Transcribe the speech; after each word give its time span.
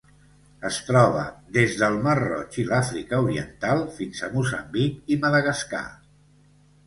Es 0.69 0.77
troba 0.85 1.25
des 1.57 1.75
del 1.81 1.97
Mar 2.07 2.15
Roig 2.21 2.57
i 2.63 2.65
l'Àfrica 2.71 3.19
Oriental 3.27 3.85
fins 3.99 4.23
a 4.29 4.29
Moçambic 4.37 5.15
i 5.17 5.19
Madagascar. 5.27 5.85